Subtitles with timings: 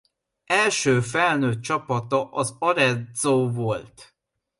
[0.47, 4.15] Első felnőtt csapata az Arezzo volt.